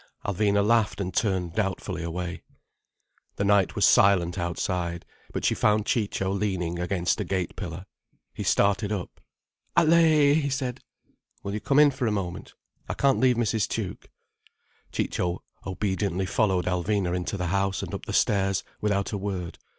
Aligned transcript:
Alvina 0.25 0.65
laughed, 0.65 0.99
and 0.99 1.13
turned 1.13 1.53
doubtfully 1.53 2.01
away. 2.01 2.41
The 3.35 3.43
night 3.43 3.75
was 3.75 3.85
silent 3.85 4.35
outside. 4.35 5.05
But 5.31 5.45
she 5.45 5.53
found 5.53 5.85
Ciccio 5.85 6.31
leaning 6.31 6.79
against 6.79 7.21
a 7.21 7.23
gate 7.23 7.55
pillar. 7.55 7.85
He 8.33 8.41
started 8.41 8.91
up. 8.91 9.21
"Allaye!" 9.77 10.41
he 10.41 10.49
said. 10.49 10.79
"Will 11.43 11.53
you 11.53 11.59
come 11.61 11.77
in 11.77 11.91
for 11.91 12.07
a 12.07 12.11
moment? 12.11 12.55
I 12.89 12.95
can't 12.95 13.19
leave 13.19 13.35
Mrs. 13.35 13.67
Tuke." 13.67 14.09
Ciccio 14.91 15.43
obediently 15.67 16.25
followed 16.25 16.65
Alvina 16.65 17.15
into 17.15 17.37
the 17.37 17.49
house 17.53 17.83
and 17.83 17.93
up 17.93 18.07
the 18.07 18.13
stairs, 18.13 18.63
without 18.81 19.11
a 19.11 19.19
word. 19.19 19.59